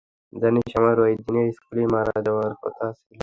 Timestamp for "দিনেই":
1.19-1.49